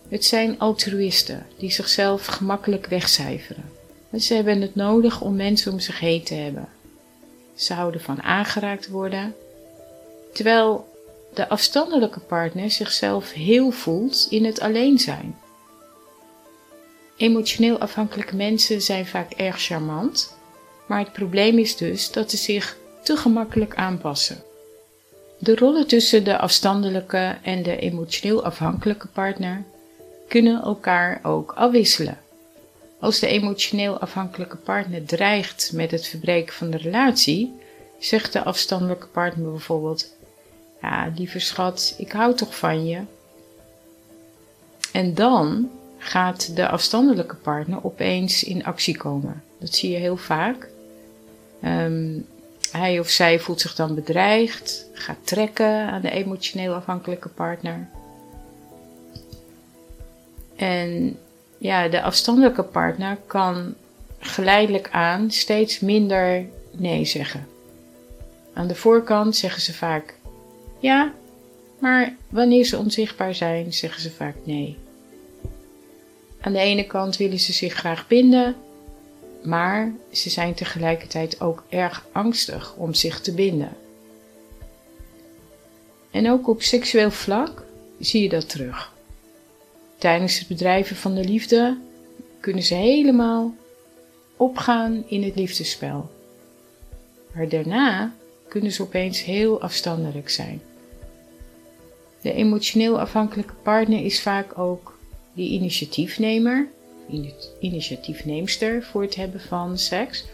Het 0.08 0.26
zijn 0.26 0.60
altruïsten 0.60 1.46
die 1.58 1.72
zichzelf 1.72 2.26
gemakkelijk 2.26 2.86
wegcijferen. 2.86 3.64
Ze 4.20 4.34
hebben 4.34 4.62
het 4.62 4.76
nodig 4.76 5.22
om 5.22 5.36
mensen 5.36 5.72
om 5.72 5.80
zich 5.80 6.00
heen 6.00 6.24
te 6.24 6.34
hebben. 6.34 6.70
Ze 7.56 7.74
houden 7.74 8.02
van 8.02 8.22
aangeraakt 8.22 8.88
worden, 8.88 9.36
terwijl 10.34 10.88
de 11.34 11.50
afstandelijke 11.50 12.20
partner 12.20 12.72
zichzelf 12.72 13.32
heel 13.32 13.72
voelt 13.72 14.28
in 14.30 14.46
het 14.46 14.60
alleen 14.60 15.00
zijn. 15.00 15.38
Emotioneel 17.18 17.78
afhankelijke 17.78 18.36
mensen 18.36 18.82
zijn 18.82 19.06
vaak 19.06 19.32
erg 19.32 19.62
charmant, 19.62 20.40
maar 20.92 21.00
het 21.00 21.12
probleem 21.12 21.58
is 21.58 21.78
dus 21.78 22.12
dat 22.12 22.32
ze 22.32 22.38
zich 22.38 22.78
te 23.04 23.18
gemakkelijk 23.18 23.76
aanpassen. 23.76 24.44
De 25.38 25.56
rollen 25.56 25.88
tussen 25.88 26.24
de 26.24 26.38
afstandelijke 26.38 27.38
en 27.42 27.64
de 27.64 27.78
emotioneel 27.78 28.44
afhankelijke 28.44 29.08
partner 29.08 29.64
kunnen 30.28 30.62
elkaar 30.62 31.20
ook 31.24 31.52
afwisselen. 31.56 32.18
Als 33.00 33.20
de 33.20 33.28
emotioneel 33.28 34.00
afhankelijke 34.00 34.56
partner 34.56 35.06
dreigt 35.06 35.72
met 35.74 35.92
het 35.92 36.08
verbreken 36.08 36.54
van 36.54 36.70
de 36.70 36.78
relatie, 36.78 37.54
zegt 38.00 38.34
de 38.34 38.44
afstandelijke 38.44 39.08
partner 39.08 39.52
bijvoorbeeld: 39.52 40.16
Ja, 40.82 41.12
lieve 41.16 41.40
schat, 41.40 41.96
ik 41.98 42.12
hou 42.12 42.36
toch 42.36 42.58
van 42.58 42.86
je. 42.86 43.02
En 44.92 45.14
dan 45.14 45.70
gaat 45.98 46.56
de 46.56 46.68
afstandelijke 46.68 47.36
partner 47.36 47.84
opeens 47.84 48.44
in 48.44 48.66
actie 48.66 48.98
komen. 48.98 49.44
Dat 49.60 49.76
zie 49.76 49.92
je 49.92 49.98
heel 49.98 50.18
vaak. 50.18 50.71
Ehm, 51.62 52.20
hij 52.72 53.00
of 53.00 53.10
zij 53.10 53.40
voelt 53.40 53.62
zich 53.62 53.76
dan 53.76 53.96
bedreigd, 53.96 54.86
gaat 54.94 55.18
trekken 55.24 55.88
aan 55.88 56.02
de 56.02 56.12
emotioneel 56.12 56.74
afhankelijke 56.74 57.30
partner. 57.30 57.88
En 60.56 61.18
ja, 61.58 61.88
de 61.88 62.02
afstandelijke 62.02 62.64
partner 62.64 63.18
kan 63.28 63.74
geleidelijk 64.20 64.90
aan 64.92 65.32
steeds 65.32 65.80
minder 65.80 66.46
nee 66.72 67.06
zeggen. 67.06 67.48
Aan 68.54 68.68
de 68.68 68.76
voorkant 68.76 69.36
zeggen 69.36 69.62
ze 69.62 69.74
vaak 69.74 70.16
ja, 70.80 71.14
maar 71.80 72.16
wanneer 72.30 72.66
ze 72.66 72.78
onzichtbaar 72.78 73.36
zijn, 73.36 73.74
zeggen 73.74 74.02
ze 74.02 74.12
vaak 74.12 74.36
nee. 74.44 74.78
Aan 76.42 76.54
de 76.54 76.60
ene 76.60 76.84
kant 76.84 77.18
willen 77.18 77.40
ze 77.40 77.54
zich 77.54 77.74
graag 77.74 78.08
binden, 78.08 78.56
maar 79.44 79.94
ze 80.12 80.30
zijn 80.30 80.54
tegelijkertijd 80.54 81.42
ook 81.42 81.64
erg 81.70 82.06
angstig 82.12 82.76
om 82.76 82.94
zich 82.94 83.22
te 83.22 83.34
binden. 83.34 83.78
En 86.12 86.30
ook 86.30 86.48
op 86.48 86.62
seksueel 86.62 87.12
vlak 87.12 87.64
zie 88.00 88.22
je 88.22 88.30
dat 88.30 88.50
terug. 88.50 88.94
Tijdens 89.98 90.40
het 90.40 90.48
bedrijven 90.48 90.96
van 90.96 91.16
de 91.16 91.24
liefde 91.24 91.78
kunnen 92.40 92.64
ze 92.64 92.74
helemaal 92.74 93.54
opgaan 94.38 95.04
in 95.08 95.24
het 95.24 95.36
liefdespel. 95.36 96.10
Maar 97.32 97.50
daarna 97.50 98.14
kunnen 98.48 98.72
ze 98.72 98.82
opeens 98.82 99.24
heel 99.24 99.62
afstandelijk 99.62 100.30
zijn. 100.30 100.62
De 102.22 102.34
emotioneel 102.34 103.00
afhankelijke 103.00 103.54
partner 103.54 104.06
is 104.06 104.22
vaak 104.22 104.58
ook 104.58 104.98
de 105.34 105.42
initiatiefnemer, 105.42 106.68
initiatiefneemster 107.60 108.84
voor 108.84 109.02
het 109.02 109.16
hebben 109.16 109.42
van 109.42 109.78
seks. 109.78 110.26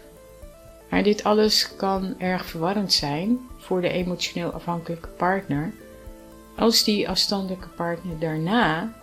Maar 0.90 1.04
dit 1.04 1.24
alles 1.24 1.76
kan 1.76 2.20
erg 2.20 2.46
verwarrend 2.46 2.94
zijn 2.94 3.40
voor 3.58 3.82
de 3.82 3.90
emotioneel 3.90 4.52
afhankelijke 4.52 5.08
partner 5.08 5.74
als 6.56 6.84
die 6.84 7.10
afstandelijke 7.10 7.68
partner 7.68 8.20
daarna 8.20 8.94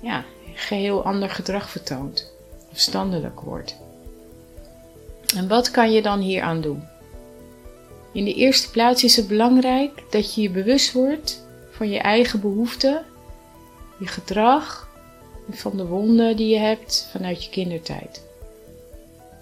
ja, 0.00 0.24
geheel 0.54 1.04
ander 1.04 1.30
gedrag 1.30 1.70
vertoont, 1.70 2.32
afstandelijk 2.72 3.40
wordt. 3.40 3.76
En 5.36 5.48
wat 5.48 5.70
kan 5.70 5.92
je 5.92 6.02
dan 6.02 6.20
hier 6.20 6.42
aan 6.42 6.60
doen? 6.60 6.82
In 8.12 8.24
de 8.24 8.34
eerste 8.34 8.70
plaats 8.70 9.04
is 9.04 9.16
het 9.16 9.28
belangrijk 9.28 10.02
dat 10.10 10.34
je 10.34 10.42
je 10.42 10.50
bewust 10.50 10.92
wordt 10.92 11.46
van 11.70 11.90
je 11.90 11.98
eigen 11.98 12.40
behoeften, 12.40 13.04
je 13.98 14.06
gedrag 14.06 14.85
van 15.50 15.76
de 15.76 15.86
wonden 15.86 16.36
die 16.36 16.48
je 16.48 16.58
hebt 16.58 17.08
vanuit 17.12 17.44
je 17.44 17.50
kindertijd. 17.50 18.24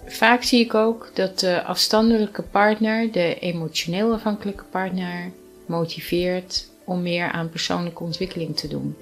Vaak 0.06 0.42
zie 0.42 0.60
ik 0.60 0.74
ook 0.74 1.10
dat 1.14 1.38
de 1.38 1.62
afstandelijke 1.62 2.42
partner 2.42 3.12
de 3.12 3.38
emotioneel 3.38 4.12
afhankelijke 4.12 4.64
partner 4.64 5.32
motiveert 5.66 6.68
om 6.84 7.02
meer 7.02 7.30
aan 7.30 7.48
persoonlijke 7.48 8.02
ontwikkeling 8.02 8.56
te 8.56 8.68
doen. 8.68 8.96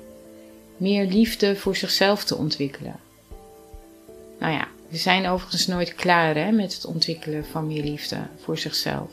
Meer 0.76 1.06
liefde 1.06 1.56
voor 1.56 1.76
zichzelf 1.76 2.24
te 2.24 2.36
ontwikkelen. 2.36 2.96
Nou 4.38 4.52
ja, 4.52 4.68
we 4.88 4.96
zijn 4.96 5.28
overigens 5.28 5.66
nooit 5.66 5.94
klaar 5.94 6.36
hè, 6.36 6.52
met 6.52 6.74
het 6.74 6.86
ontwikkelen 6.86 7.44
van 7.44 7.66
meer 7.66 7.82
liefde 7.82 8.18
voor 8.36 8.58
zichzelf. 8.58 9.10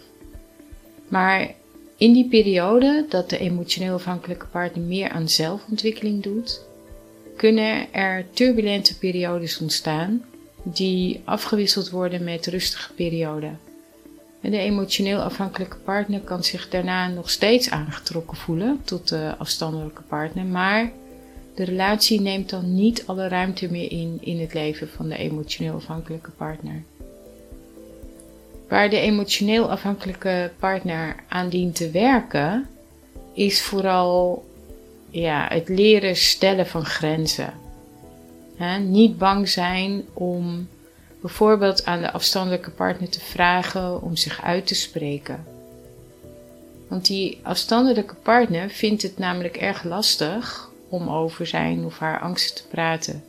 Maar 1.07 1.53
in 1.97 2.13
die 2.13 2.27
periode 2.27 3.05
dat 3.09 3.29
de 3.29 3.37
emotioneel 3.37 3.93
afhankelijke 3.93 4.45
partner 4.45 4.83
meer 4.83 5.09
aan 5.09 5.29
zelfontwikkeling 5.29 6.23
doet, 6.23 6.61
kunnen 7.39 7.93
er 7.93 8.25
turbulente 8.33 8.97
periodes 8.97 9.59
ontstaan 9.59 10.23
die 10.63 11.21
afgewisseld 11.23 11.89
worden 11.89 12.23
met 12.23 12.47
rustige 12.47 12.93
perioden. 12.93 13.59
En 14.41 14.51
de 14.51 14.57
emotioneel 14.57 15.19
afhankelijke 15.19 15.77
partner 15.77 16.19
kan 16.19 16.43
zich 16.43 16.69
daarna 16.69 17.07
nog 17.07 17.29
steeds 17.29 17.69
aangetrokken 17.69 18.37
voelen 18.37 18.81
tot 18.83 19.07
de 19.07 19.33
afstandelijke 19.37 20.01
partner, 20.01 20.45
maar 20.45 20.91
de 21.55 21.63
relatie 21.63 22.21
neemt 22.21 22.49
dan 22.49 22.75
niet 22.75 23.03
alle 23.05 23.27
ruimte 23.27 23.71
meer 23.71 23.91
in 23.91 24.17
in 24.21 24.39
het 24.39 24.53
leven 24.53 24.89
van 24.89 25.09
de 25.09 25.17
emotioneel 25.17 25.73
afhankelijke 25.73 26.31
partner. 26.31 26.83
Waar 28.67 28.89
de 28.89 28.99
emotioneel 28.99 29.71
afhankelijke 29.71 30.51
partner 30.59 31.15
aan 31.27 31.49
dient 31.49 31.75
te 31.75 31.91
werken, 31.91 32.67
is 33.33 33.61
vooral 33.61 34.47
ja, 35.09 35.47
het 35.49 35.69
leren 35.69 36.15
stellen 36.15 36.67
van 36.67 36.85
grenzen. 36.85 37.53
niet 38.79 39.17
bang 39.17 39.49
zijn 39.49 40.05
om 40.13 40.67
bijvoorbeeld 41.21 41.85
aan 41.85 42.01
de 42.01 42.11
afstandelijke 42.11 42.69
partner 42.69 43.09
te 43.09 43.19
vragen 43.19 44.01
om 44.01 44.15
zich 44.15 44.41
uit 44.41 44.67
te 44.67 44.75
spreken. 44.75 45.45
Want 46.87 47.05
die 47.05 47.39
afstandelijke 47.43 48.15
partner 48.15 48.69
vindt 48.69 49.01
het 49.01 49.17
namelijk 49.17 49.57
erg 49.57 49.83
lastig 49.83 50.69
om 50.89 51.09
over 51.09 51.47
zijn 51.47 51.85
of 51.85 51.99
haar 51.99 52.19
angsten 52.19 52.55
te 52.55 52.67
praten. 52.67 53.23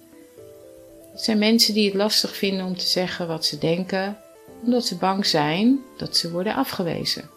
Het 1.13 1.21
zijn 1.23 1.39
mensen 1.39 1.75
die 1.75 1.87
het 1.87 1.95
lastig 1.95 2.37
vinden 2.37 2.67
om 2.67 2.77
te 2.77 2.87
zeggen 2.87 3.27
wat 3.27 3.45
ze 3.45 3.59
denken, 3.59 4.17
omdat 4.65 4.87
ze 4.87 4.97
bang 4.97 5.27
zijn 5.27 5.81
dat 5.97 6.17
ze 6.17 6.31
worden 6.31 6.55
afgewezen 6.55 7.31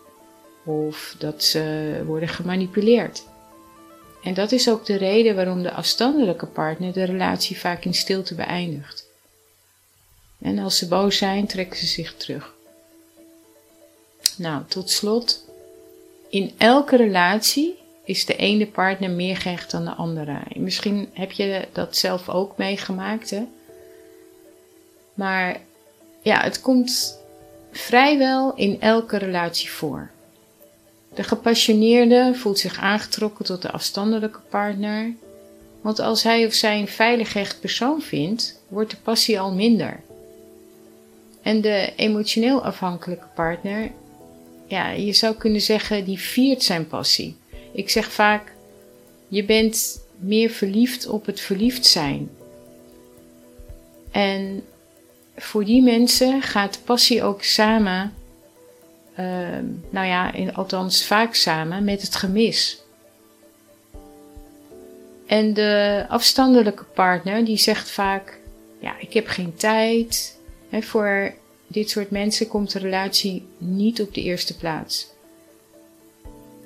of 0.65 1.15
dat 1.19 1.43
ze 1.43 2.03
worden 2.05 2.29
gemanipuleerd. 2.29 3.23
En 4.23 4.33
dat 4.33 4.51
is 4.51 4.69
ook 4.69 4.85
de 4.85 4.95
reden 4.95 5.35
waarom 5.35 5.63
de 5.63 5.71
afstandelijke 5.71 6.45
partner 6.45 6.93
de 6.93 7.03
relatie 7.03 7.59
vaak 7.59 7.85
in 7.85 7.93
stilte 7.93 8.35
beëindigt. 8.35 9.05
En 10.41 10.59
als 10.59 10.77
ze 10.77 10.87
boos 10.87 11.17
zijn, 11.17 11.47
trekken 11.47 11.79
ze 11.79 11.85
zich 11.85 12.15
terug. 12.17 12.53
Nou, 14.37 14.63
tot 14.67 14.89
slot. 14.89 15.45
In 16.29 16.51
elke 16.57 16.95
relatie 16.95 17.77
is 18.03 18.25
de 18.25 18.35
ene 18.35 18.67
partner 18.67 19.09
meer 19.09 19.37
gehecht 19.37 19.71
dan 19.71 19.85
de 19.85 19.93
andere. 19.93 20.39
Misschien 20.55 21.09
heb 21.13 21.31
je 21.31 21.67
dat 21.71 21.97
zelf 21.97 22.29
ook 22.29 22.57
meegemaakt, 22.57 23.29
hè? 23.29 23.43
Maar 25.13 25.61
ja, 26.21 26.41
het 26.41 26.61
komt 26.61 27.19
vrijwel 27.71 28.53
in 28.55 28.81
elke 28.81 29.17
relatie 29.17 29.71
voor. 29.71 30.09
De 31.13 31.23
gepassioneerde 31.23 32.31
voelt 32.35 32.59
zich 32.59 32.79
aangetrokken 32.79 33.45
tot 33.45 33.61
de 33.61 33.71
afstandelijke 33.71 34.39
partner, 34.49 35.13
want 35.81 35.99
als 35.99 36.23
hij 36.23 36.45
of 36.45 36.53
zij 36.53 36.79
een 36.79 36.87
veilig 36.87 37.33
hecht 37.33 37.59
persoon 37.59 38.01
vindt, 38.01 38.61
wordt 38.67 38.91
de 38.91 38.97
passie 39.03 39.39
al 39.39 39.53
minder. 39.53 40.01
En 41.41 41.61
de 41.61 41.93
emotioneel 41.95 42.63
afhankelijke 42.63 43.27
partner, 43.35 43.91
ja, 44.67 44.89
je 44.89 45.13
zou 45.13 45.35
kunnen 45.35 45.61
zeggen, 45.61 46.05
die 46.05 46.19
viert 46.19 46.63
zijn 46.63 46.87
passie. 46.87 47.35
Ik 47.71 47.89
zeg 47.89 48.11
vaak, 48.11 48.53
je 49.27 49.43
bent 49.43 50.01
meer 50.17 50.49
verliefd 50.49 51.07
op 51.07 51.25
het 51.25 51.39
verliefd 51.39 51.85
zijn. 51.85 52.29
En 54.11 54.63
voor 55.35 55.65
die 55.65 55.81
mensen 55.81 56.41
gaat 56.41 56.79
passie 56.83 57.23
ook 57.23 57.43
samen, 57.43 58.13
uh, 59.19 59.27
nou 59.89 60.07
ja, 60.07 60.33
in, 60.33 60.55
althans 60.55 61.05
vaak 61.05 61.33
samen 61.35 61.83
met 61.83 62.01
het 62.01 62.15
gemis. 62.15 62.81
En 65.25 65.53
de 65.53 66.05
afstandelijke 66.09 66.83
partner 66.83 67.45
die 67.45 67.57
zegt 67.57 67.89
vaak: 67.89 68.39
Ja, 68.79 68.93
ik 68.99 69.13
heb 69.13 69.27
geen 69.27 69.55
tijd, 69.55 70.37
voor 70.71 71.33
dit 71.67 71.89
soort 71.89 72.11
mensen 72.11 72.47
komt 72.47 72.71
de 72.71 72.79
relatie 72.79 73.45
niet 73.57 74.01
op 74.01 74.13
de 74.13 74.21
eerste 74.21 74.57
plaats. 74.57 75.11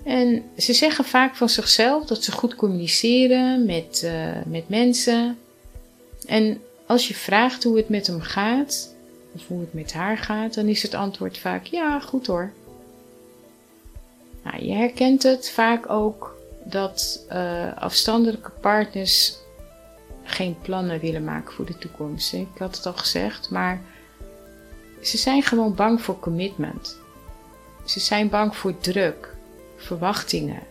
En 0.04 0.44
ze 0.58 0.74
zeggen 0.74 1.06
vaak 1.06 1.36
van 1.36 1.50
zichzelf 1.50 2.06
dat 2.06 2.24
ze 2.24 2.32
goed 2.32 2.56
communiceren 2.56 3.66
met, 3.66 4.02
uh, 4.06 4.12
met 4.46 4.70
mensen. 4.70 5.38
En 6.26 6.62
als 6.86 7.08
je 7.08 7.14
vraagt 7.14 7.64
hoe 7.64 7.78
het 7.78 7.90
met 7.90 8.08
hem 8.08 8.22
gaat, 8.22 8.96
hoe 9.47 9.60
het 9.60 9.73
met 9.73 9.93
haar 9.93 10.17
gaat, 10.17 10.54
dan 10.54 10.67
is 10.67 10.82
het 10.82 10.93
antwoord 10.93 11.38
vaak 11.38 11.65
ja, 11.65 12.00
goed 12.00 12.28
hoor. 12.28 12.52
Nou, 14.43 14.65
je 14.65 14.73
herkent 14.73 15.23
het 15.23 15.50
vaak 15.50 15.89
ook 15.89 16.38
dat 16.63 17.26
uh, 17.32 17.78
afstandelijke 17.78 18.52
partners 18.52 19.38
geen 20.23 20.58
plannen 20.62 21.00
willen 21.00 21.23
maken 21.23 21.54
voor 21.54 21.65
de 21.65 21.78
toekomst. 21.78 22.34
Ik 22.34 22.47
had 22.58 22.76
het 22.76 22.86
al 22.86 22.93
gezegd, 22.93 23.50
maar 23.50 23.82
ze 25.02 25.17
zijn 25.17 25.43
gewoon 25.43 25.76
bang 25.76 26.02
voor 26.02 26.19
commitment. 26.19 26.97
Ze 27.86 28.00
zijn 28.00 28.30
bang 28.30 28.56
voor 28.56 28.78
druk, 28.78 29.36
verwachtingen. 29.78 30.62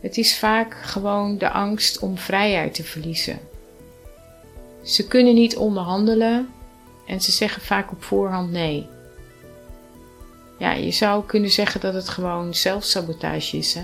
Het 0.00 0.16
is 0.16 0.38
vaak 0.38 0.74
gewoon 0.74 1.38
de 1.38 1.50
angst 1.50 1.98
om 1.98 2.18
vrijheid 2.18 2.74
te 2.74 2.84
verliezen. 2.84 3.38
Ze 4.82 5.06
kunnen 5.06 5.34
niet 5.34 5.56
onderhandelen 5.56 6.48
en 7.12 7.20
ze 7.20 7.32
zeggen 7.32 7.62
vaak 7.62 7.90
op 7.90 8.02
voorhand 8.02 8.50
nee. 8.50 8.86
Ja, 10.58 10.72
je 10.72 10.90
zou 10.90 11.24
kunnen 11.26 11.50
zeggen 11.50 11.80
dat 11.80 11.94
het 11.94 12.08
gewoon 12.08 12.54
zelfsabotage 12.54 13.56
is. 13.56 13.74
Hè? 13.74 13.82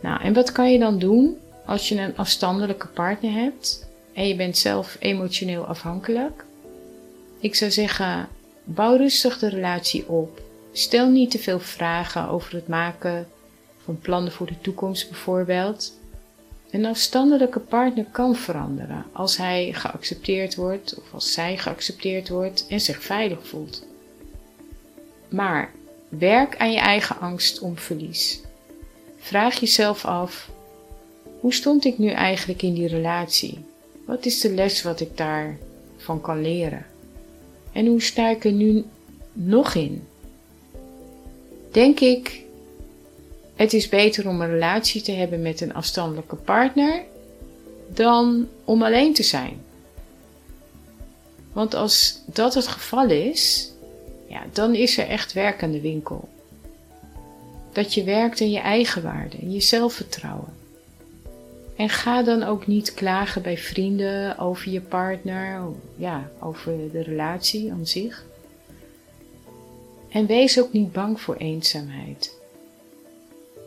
Nou, 0.00 0.22
en 0.22 0.32
wat 0.32 0.52
kan 0.52 0.72
je 0.72 0.78
dan 0.78 0.98
doen 0.98 1.38
als 1.66 1.88
je 1.88 2.00
een 2.00 2.16
afstandelijke 2.16 2.86
partner 2.86 3.32
hebt 3.32 3.88
en 4.14 4.28
je 4.28 4.36
bent 4.36 4.58
zelf 4.58 4.96
emotioneel 4.98 5.64
afhankelijk? 5.64 6.44
Ik 7.40 7.54
zou 7.54 7.70
zeggen, 7.70 8.28
bouw 8.64 8.96
rustig 8.96 9.38
de 9.38 9.48
relatie 9.48 10.08
op. 10.08 10.40
Stel 10.72 11.10
niet 11.10 11.30
te 11.30 11.38
veel 11.38 11.60
vragen 11.60 12.28
over 12.28 12.54
het 12.54 12.68
maken 12.68 13.28
van 13.84 13.98
plannen 13.98 14.32
voor 14.32 14.46
de 14.46 14.60
toekomst 14.60 15.08
bijvoorbeeld. 15.10 16.00
Een 16.72 16.86
afstandelijke 16.86 17.58
partner 17.58 18.04
kan 18.10 18.36
veranderen 18.36 19.04
als 19.12 19.36
hij 19.36 19.72
geaccepteerd 19.72 20.54
wordt 20.54 20.94
of 20.98 21.14
als 21.14 21.32
zij 21.32 21.58
geaccepteerd 21.58 22.28
wordt 22.28 22.66
en 22.68 22.80
zich 22.80 23.02
veilig 23.02 23.46
voelt. 23.46 23.86
Maar 25.28 25.70
werk 26.08 26.56
aan 26.56 26.72
je 26.72 26.78
eigen 26.78 27.20
angst 27.20 27.60
om 27.60 27.78
verlies. 27.78 28.40
Vraag 29.18 29.60
jezelf 29.60 30.04
af: 30.04 30.50
hoe 31.40 31.52
stond 31.52 31.84
ik 31.84 31.98
nu 31.98 32.08
eigenlijk 32.08 32.62
in 32.62 32.74
die 32.74 32.88
relatie? 32.88 33.64
Wat 34.04 34.26
is 34.26 34.40
de 34.40 34.50
les 34.50 34.82
wat 34.82 35.00
ik 35.00 35.16
daarvan 35.16 36.20
kan 36.20 36.42
leren? 36.42 36.86
En 37.72 37.86
hoe 37.86 38.02
sta 38.02 38.28
ik 38.28 38.44
er 38.44 38.52
nu 38.52 38.84
nog 39.32 39.74
in? 39.74 40.06
Denk 41.70 42.00
ik, 42.00 42.42
het 43.62 43.72
is 43.72 43.88
beter 43.88 44.28
om 44.28 44.40
een 44.40 44.50
relatie 44.50 45.02
te 45.02 45.12
hebben 45.12 45.42
met 45.42 45.60
een 45.60 45.74
afstandelijke 45.74 46.36
partner 46.36 47.02
dan 47.88 48.48
om 48.64 48.82
alleen 48.82 49.14
te 49.14 49.22
zijn. 49.22 49.60
Want 51.52 51.74
als 51.74 52.18
dat 52.26 52.54
het 52.54 52.66
geval 52.66 53.08
is, 53.08 53.70
ja, 54.28 54.42
dan 54.52 54.74
is 54.74 54.98
er 54.98 55.08
echt 55.08 55.32
werk 55.32 55.62
aan 55.62 55.72
de 55.72 55.80
winkel. 55.80 56.28
Dat 57.72 57.94
je 57.94 58.04
werkt 58.04 58.40
aan 58.40 58.50
je 58.50 58.60
eigen 58.60 59.02
waarde, 59.02 59.50
je 59.50 59.60
zelfvertrouwen. 59.60 60.54
En 61.76 61.88
ga 61.88 62.22
dan 62.22 62.42
ook 62.42 62.66
niet 62.66 62.94
klagen 62.94 63.42
bij 63.42 63.58
vrienden 63.58 64.38
over 64.38 64.70
je 64.70 64.80
partner, 64.80 65.62
ja, 65.96 66.30
over 66.40 66.90
de 66.92 67.02
relatie 67.02 67.72
aan 67.72 67.86
zich. 67.86 68.24
En 70.08 70.26
wees 70.26 70.60
ook 70.60 70.72
niet 70.72 70.92
bang 70.92 71.20
voor 71.20 71.36
eenzaamheid. 71.36 72.40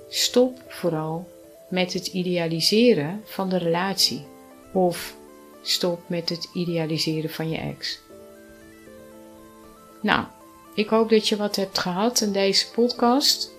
Stop 0.09 0.61
vooral 0.67 1.27
met 1.67 1.93
het 1.93 2.07
idealiseren 2.07 3.21
van 3.25 3.49
de 3.49 3.57
relatie 3.57 4.25
of 4.73 5.15
stop 5.61 5.99
met 6.07 6.29
het 6.29 6.49
idealiseren 6.53 7.29
van 7.29 7.49
je 7.49 7.57
ex. 7.57 7.99
Nou, 10.01 10.25
ik 10.75 10.89
hoop 10.89 11.09
dat 11.09 11.27
je 11.27 11.35
wat 11.35 11.55
hebt 11.55 11.77
gehad 11.77 12.21
in 12.21 12.31
deze 12.31 12.71
podcast 12.71 13.51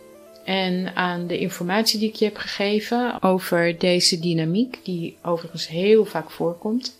en 0.44 0.94
aan 0.94 1.26
de 1.26 1.38
informatie 1.38 1.98
die 1.98 2.08
ik 2.08 2.14
je 2.14 2.24
heb 2.24 2.36
gegeven 2.36 3.22
over 3.22 3.78
deze 3.78 4.20
dynamiek, 4.20 4.78
die 4.82 5.16
overigens 5.22 5.68
heel 5.68 6.04
vaak 6.04 6.30
voorkomt. 6.30 6.98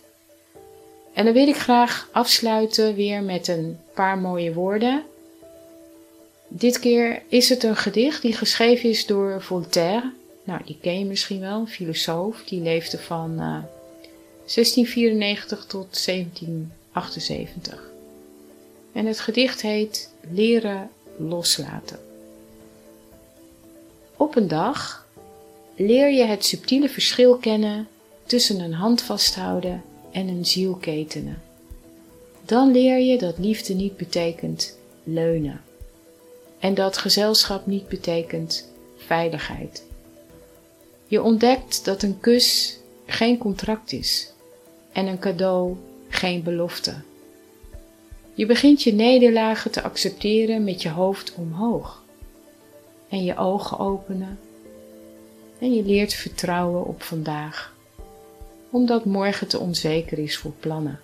En 1.13 1.25
dan 1.25 1.33
wil 1.33 1.47
ik 1.47 1.55
graag 1.55 2.09
afsluiten 2.11 2.95
weer 2.95 3.23
met 3.23 3.47
een 3.47 3.79
paar 3.93 4.17
mooie 4.17 4.53
woorden. 4.53 5.03
Dit 6.47 6.79
keer 6.79 7.21
is 7.27 7.49
het 7.49 7.63
een 7.63 7.75
gedicht 7.75 8.21
die 8.21 8.33
geschreven 8.33 8.89
is 8.89 9.05
door 9.05 9.41
Voltaire. 9.41 10.13
Nou, 10.43 10.61
die 10.65 10.77
ken 10.81 10.99
je 10.99 11.05
misschien 11.05 11.39
wel, 11.39 11.59
een 11.59 11.67
filosoof. 11.67 12.43
Die 12.43 12.61
leefde 12.61 12.97
van 12.97 13.31
uh, 13.31 13.39
1694 13.39 15.65
tot 15.65 16.05
1778. 16.05 17.91
En 18.91 19.05
het 19.05 19.19
gedicht 19.19 19.61
heet 19.61 20.11
Leren 20.31 20.89
loslaten. 21.17 21.99
Op 24.17 24.35
een 24.35 24.47
dag 24.47 25.07
leer 25.75 26.11
je 26.11 26.23
het 26.23 26.45
subtiele 26.45 26.89
verschil 26.89 27.37
kennen 27.37 27.87
tussen 28.25 28.59
een 28.59 28.73
hand 28.73 29.01
vasthouden 29.01 29.83
en 30.11 30.27
een 30.27 30.45
ziel 30.45 30.73
ketenen. 30.73 31.41
Dan 32.45 32.71
leer 32.71 32.99
je 32.99 33.17
dat 33.17 33.37
liefde 33.37 33.73
niet 33.73 33.97
betekent 33.97 34.77
leunen 35.03 35.61
en 36.59 36.73
dat 36.73 36.97
gezelschap 36.97 37.65
niet 37.65 37.87
betekent 37.87 38.69
veiligheid. 38.97 39.83
Je 41.05 41.21
ontdekt 41.21 41.85
dat 41.85 42.03
een 42.03 42.19
kus 42.19 42.77
geen 43.05 43.37
contract 43.37 43.91
is 43.91 44.31
en 44.91 45.07
een 45.07 45.19
cadeau 45.19 45.75
geen 46.09 46.43
belofte. 46.43 46.95
Je 48.33 48.45
begint 48.45 48.83
je 48.83 48.93
nederlagen 48.93 49.71
te 49.71 49.81
accepteren 49.81 50.63
met 50.63 50.81
je 50.81 50.89
hoofd 50.89 51.33
omhoog 51.35 52.03
en 53.09 53.23
je 53.23 53.37
ogen 53.37 53.79
openen 53.79 54.39
en 55.59 55.73
je 55.73 55.83
leert 55.83 56.13
vertrouwen 56.13 56.85
op 56.85 57.03
vandaag, 57.03 57.73
omdat 58.69 59.05
morgen 59.05 59.47
te 59.47 59.59
onzeker 59.59 60.19
is 60.19 60.37
voor 60.37 60.53
plannen. 60.59 60.99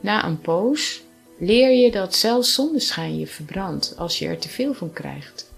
Na 0.00 0.24
een 0.24 0.40
poos 0.40 1.03
leer 1.38 1.70
je 1.70 1.90
dat 1.90 2.14
zelfs 2.14 2.54
zonneschijn 2.54 3.18
je 3.18 3.26
verbrandt 3.26 3.94
als 3.96 4.18
je 4.18 4.26
er 4.26 4.38
te 4.38 4.48
veel 4.48 4.74
van 4.74 4.92
krijgt. 4.92 5.52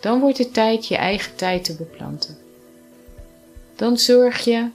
Dan 0.00 0.20
wordt 0.20 0.38
het 0.38 0.54
tijd 0.54 0.86
je 0.86 0.96
eigen 0.96 1.36
tijd 1.36 1.64
te 1.64 1.74
beplanten. 1.74 2.38
Dan 3.76 3.98
zorg 3.98 4.44
je 4.44 4.68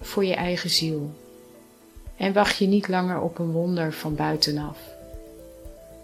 voor 0.00 0.24
je 0.24 0.34
eigen 0.34 0.70
ziel 0.70 1.10
en 2.16 2.32
wacht 2.32 2.56
je 2.56 2.66
niet 2.66 2.88
langer 2.88 3.20
op 3.20 3.38
een 3.38 3.52
wonder 3.52 3.92
van 3.92 4.14
buitenaf. 4.14 4.78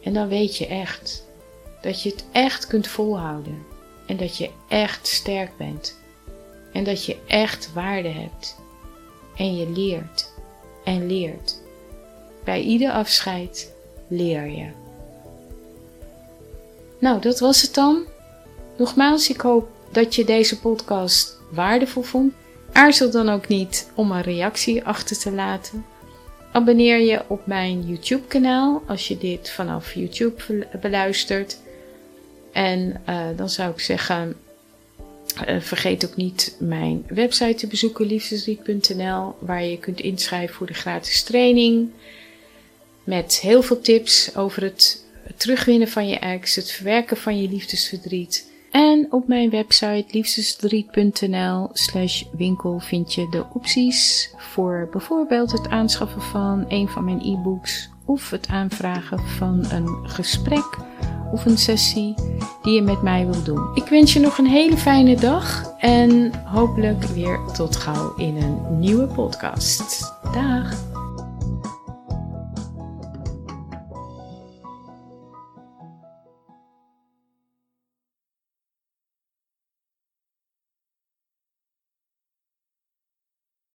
En 0.02 0.12
dan 0.12 0.28
weet 0.28 0.56
je 0.56 0.66
echt 0.66 1.24
dat 1.80 2.02
je 2.02 2.10
het 2.10 2.24
echt 2.32 2.66
kunt 2.66 2.86
volhouden 2.86 3.66
en 4.06 4.16
dat 4.16 4.36
je 4.36 4.50
echt 4.68 5.06
sterk 5.06 5.56
bent 5.56 5.98
en 6.72 6.84
dat 6.84 7.04
je 7.04 7.16
echt 7.26 7.72
waarde 7.72 8.08
hebt 8.08 8.56
en 9.36 9.56
je 9.56 9.70
leert 9.70 10.32
en 10.84 11.06
leert. 11.06 11.62
Bij 12.44 12.62
ieder 12.62 12.90
afscheid 12.90 13.72
leer 14.08 14.48
je. 14.48 14.66
Nou, 16.98 17.20
dat 17.20 17.40
was 17.40 17.62
het 17.62 17.74
dan. 17.74 18.02
Nogmaals, 18.76 19.30
ik 19.30 19.40
hoop 19.40 19.68
dat 19.92 20.14
je 20.14 20.24
deze 20.24 20.60
podcast 20.60 21.38
waardevol 21.50 22.02
vond. 22.02 22.32
Aarzel 22.72 23.10
dan 23.10 23.28
ook 23.28 23.48
niet 23.48 23.90
om 23.94 24.10
een 24.10 24.22
reactie 24.22 24.84
achter 24.84 25.18
te 25.18 25.32
laten. 25.32 25.84
Abonneer 26.52 27.00
je 27.00 27.22
op 27.26 27.46
mijn 27.46 27.86
YouTube 27.86 28.26
kanaal 28.26 28.82
als 28.86 29.08
je 29.08 29.18
dit 29.18 29.50
vanaf 29.50 29.94
YouTube 29.94 30.66
beluistert. 30.80 31.58
En 32.52 33.02
uh, 33.08 33.26
dan 33.36 33.48
zou 33.48 33.70
ik 33.70 33.80
zeggen, 33.80 34.36
uh, 35.48 35.60
vergeet 35.60 36.06
ook 36.06 36.16
niet 36.16 36.56
mijn 36.58 37.04
website 37.08 37.54
te 37.54 37.66
bezoeken, 37.66 38.06
liefdesriet.nl, 38.06 39.34
waar 39.38 39.64
je 39.64 39.78
kunt 39.78 40.00
inschrijven 40.00 40.54
voor 40.54 40.66
de 40.66 40.74
gratis 40.74 41.22
training. 41.22 41.90
Met 43.04 43.38
heel 43.42 43.62
veel 43.62 43.80
tips 43.80 44.36
over 44.36 44.62
het 44.62 45.04
terugwinnen 45.36 45.88
van 45.88 46.08
je 46.08 46.18
ex, 46.18 46.54
het 46.54 46.70
verwerken 46.70 47.16
van 47.16 47.40
je 47.40 47.48
liefdesverdriet. 47.48 48.52
En 48.70 49.06
op 49.10 49.28
mijn 49.28 49.50
website 49.50 50.04
liefdesverdriet.nl 50.10 51.68
slash 51.72 52.22
winkel 52.36 52.78
vind 52.78 53.14
je 53.14 53.26
de 53.30 53.44
opties 53.52 54.30
voor 54.36 54.88
bijvoorbeeld 54.92 55.52
het 55.52 55.68
aanschaffen 55.68 56.22
van 56.22 56.64
een 56.68 56.88
van 56.88 57.04
mijn 57.04 57.20
e-books 57.20 57.88
of 58.04 58.30
het 58.30 58.46
aanvragen 58.48 59.18
van 59.18 59.64
een 59.70 60.10
gesprek 60.10 60.78
of 61.32 61.44
een 61.44 61.58
sessie 61.58 62.14
die 62.62 62.74
je 62.74 62.82
met 62.82 63.02
mij 63.02 63.26
wil 63.26 63.42
doen. 63.42 63.70
Ik 63.74 63.84
wens 63.84 64.12
je 64.12 64.20
nog 64.20 64.38
een 64.38 64.46
hele 64.46 64.76
fijne 64.76 65.16
dag 65.16 65.74
en 65.78 66.32
hopelijk 66.44 67.02
weer 67.04 67.40
tot 67.52 67.76
gauw 67.76 68.14
in 68.16 68.36
een 68.36 68.78
nieuwe 68.78 69.06
podcast. 69.06 70.12
Dag! 70.22 70.93